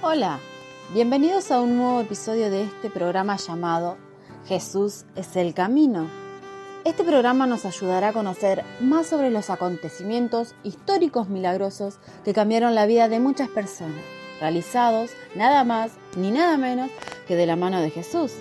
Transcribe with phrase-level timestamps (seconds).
[0.00, 0.38] Hola,
[0.94, 3.96] bienvenidos a un nuevo episodio de este programa llamado
[4.46, 6.08] Jesús es el Camino.
[6.84, 12.86] Este programa nos ayudará a conocer más sobre los acontecimientos históricos milagrosos que cambiaron la
[12.86, 13.98] vida de muchas personas,
[14.40, 16.90] realizados nada más ni nada menos
[17.26, 18.34] que de la mano de Jesús.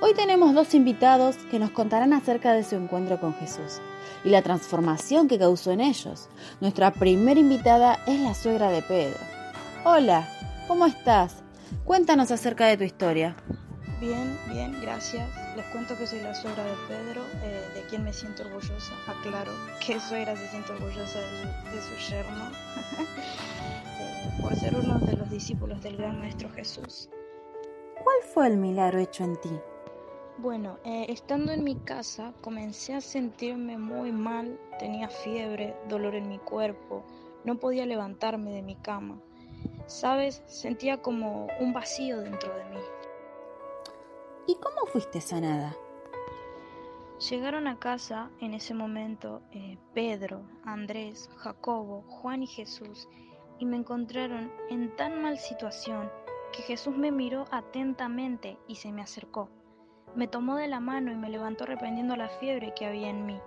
[0.00, 3.82] Hoy tenemos dos invitados que nos contarán acerca de su encuentro con Jesús
[4.24, 6.30] y la transformación que causó en ellos.
[6.62, 9.18] Nuestra primera invitada es la suegra de Pedro.
[9.84, 10.26] Hola,
[10.66, 11.42] ¿Cómo estás?
[11.84, 13.36] Cuéntanos acerca de tu historia.
[14.00, 15.28] Bien, bien, gracias.
[15.56, 18.94] Les cuento que soy la suegra de Pedro, eh, de quien me siento orgullosa.
[19.06, 19.52] Aclaro
[19.84, 22.50] que suegra se siente orgullosa de su, yerno,
[24.00, 27.10] eh, por ser uno de los discípulos del gran Maestro Jesús.
[28.02, 29.60] ¿Cuál fue el milagro hecho en ti?
[30.38, 36.28] Bueno, eh, estando en mi casa comencé a sentirme muy mal, tenía fiebre, dolor en
[36.28, 37.04] mi cuerpo,
[37.44, 39.20] no podía levantarme de mi cama.
[39.86, 42.80] Sabes, sentía como un vacío dentro de mí.
[44.46, 45.76] ¿Y cómo fuiste sanada?
[47.30, 53.08] Llegaron a casa en ese momento eh, Pedro, Andrés, Jacobo, Juan y Jesús
[53.58, 56.10] y me encontraron en tan mal situación
[56.52, 59.48] que Jesús me miró atentamente y se me acercó.
[60.14, 63.40] Me tomó de la mano y me levantó reprendiendo la fiebre que había en mí.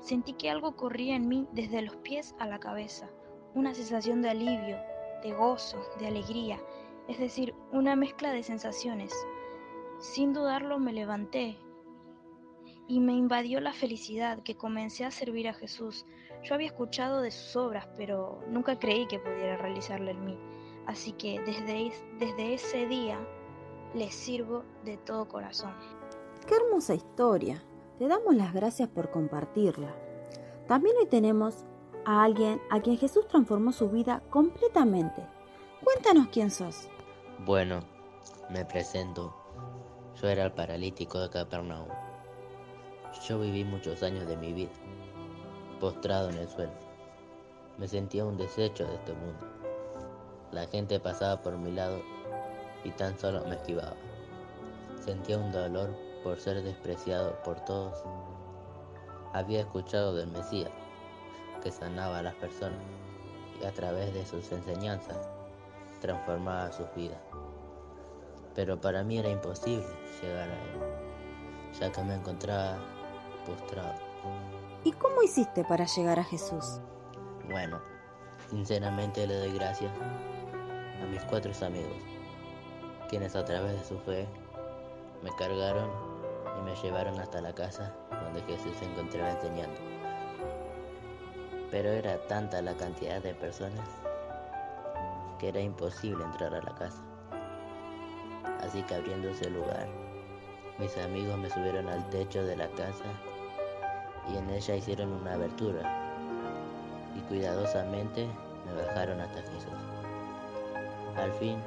[0.00, 3.08] Sentí que algo corría en mí desde los pies a la cabeza,
[3.54, 4.78] una sensación de alivio,
[5.22, 6.58] de gozo, de alegría,
[7.08, 9.12] es decir, una mezcla de sensaciones.
[9.98, 11.58] Sin dudarlo me levanté
[12.86, 16.06] y me invadió la felicidad que comencé a servir a Jesús.
[16.42, 20.38] Yo había escuchado de sus obras, pero nunca creí que pudiera realizarlo en mí.
[20.86, 23.18] Así que desde, desde ese día
[23.94, 25.74] le sirvo de todo corazón.
[26.46, 27.62] Qué hermosa historia.
[27.98, 29.94] Te damos las gracias por compartirla.
[30.66, 31.66] También hoy tenemos
[32.08, 35.26] a alguien a quien Jesús transformó su vida completamente.
[35.84, 36.88] Cuéntanos quién sos.
[37.44, 37.80] Bueno,
[38.48, 39.34] me presento.
[40.18, 41.86] Yo era el paralítico de Capernaum.
[43.26, 44.70] Yo viví muchos años de mi vida,
[45.80, 46.72] postrado en el suelo.
[47.76, 49.46] Me sentía un desecho de este mundo.
[50.50, 52.00] La gente pasaba por mi lado
[52.84, 53.96] y tan solo me esquivaba.
[54.98, 55.94] Sentía un dolor
[56.24, 58.02] por ser despreciado por todos.
[59.34, 60.72] Había escuchado del Mesías,
[61.60, 62.78] que sanaba a las personas
[63.60, 65.16] y a través de sus enseñanzas
[66.00, 67.20] transformaba sus vidas.
[68.54, 69.86] Pero para mí era imposible
[70.22, 72.78] llegar a él, ya que me encontraba
[73.46, 73.94] postrado.
[74.84, 76.80] ¿Y cómo hiciste para llegar a Jesús?
[77.50, 77.80] Bueno,
[78.48, 79.92] sinceramente le doy gracias
[81.02, 82.02] a mis cuatro amigos,
[83.08, 84.26] quienes a través de su fe
[85.22, 85.90] me cargaron
[86.58, 89.97] y me llevaron hasta la casa donde Jesús se encontraba enseñando
[91.70, 93.88] pero era tanta la cantidad de personas
[95.38, 97.02] que era imposible entrar a la casa.
[98.62, 99.86] Así que abriéndose el lugar,
[100.78, 103.04] mis amigos me subieron al techo de la casa
[104.32, 105.82] y en ella hicieron una abertura
[107.16, 108.26] y cuidadosamente
[108.66, 109.72] me bajaron hasta Jesús.
[111.16, 111.58] Al fin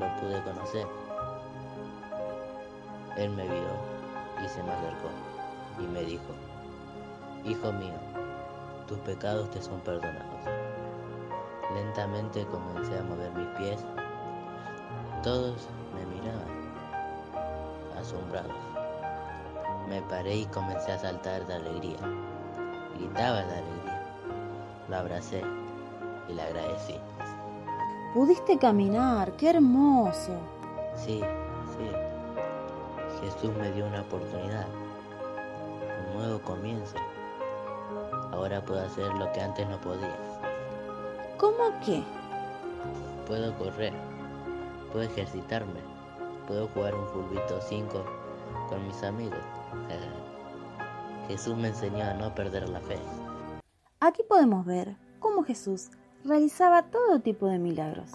[0.00, 0.86] lo pude conocer.
[3.16, 5.08] Él me vio y se me acercó
[5.78, 6.34] y me dijo,
[7.44, 7.94] Hijo mío,
[8.86, 10.40] tus pecados te son perdonados.
[11.74, 13.84] Lentamente comencé a mover mis pies.
[15.22, 16.48] Todos me miraban,
[17.98, 18.52] asombrados.
[19.88, 21.98] Me paré y comencé a saltar de alegría.
[22.96, 24.02] Gritaba de alegría.
[24.88, 25.42] Lo abracé
[26.28, 26.94] y le agradecí.
[28.14, 30.32] Pudiste caminar, qué hermoso.
[30.94, 31.20] Sí,
[31.76, 31.90] sí.
[33.20, 34.66] Jesús me dio una oportunidad,
[36.08, 36.96] un nuevo comienzo.
[38.36, 40.14] Ahora puedo hacer lo que antes no podía.
[41.38, 42.02] ¿Cómo qué?
[43.26, 43.94] Puedo correr,
[44.92, 45.80] puedo ejercitarme,
[46.46, 48.04] puedo jugar un fulbito 5
[48.68, 49.38] con mis amigos.
[51.28, 52.98] Jesús me enseñó a no perder la fe.
[54.00, 55.88] Aquí podemos ver cómo Jesús
[56.22, 58.10] realizaba todo tipo de milagros.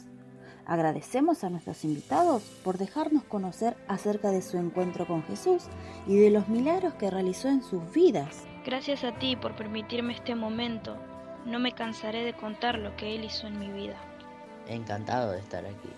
[0.68, 5.64] Agradecemos a nuestros invitados por dejarnos conocer acerca de su encuentro con Jesús
[6.06, 8.46] y de los milagros que realizó en sus vidas.
[8.66, 10.96] Gracias a ti por permitirme este momento.
[11.46, 13.96] No me cansaré de contar lo que Él hizo en mi vida.
[14.68, 15.90] Encantado de estar aquí.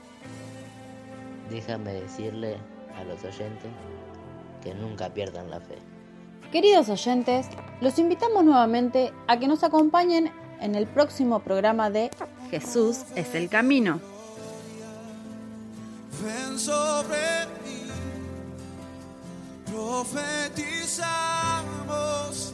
[1.50, 2.58] Déjame decirle
[2.98, 3.70] a los oyentes
[4.64, 5.78] que nunca pierdan la fe.
[6.52, 7.48] Queridos oyentes,
[7.82, 10.32] los invitamos nuevamente a que nos acompañen
[10.62, 12.10] en el próximo programa de
[12.50, 14.00] Jesús es el Camino.
[16.24, 17.90] Ven sobre mí,
[19.66, 22.53] profetizamos